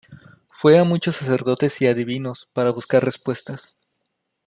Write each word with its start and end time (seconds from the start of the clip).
Fue 0.49 0.79
a 0.79 0.83
muchos 0.83 1.17
sacerdotes 1.17 1.79
y 1.79 1.85
adivinos 1.85 2.49
para 2.53 2.71
buscar 2.71 3.05
respuestas. 3.05 3.77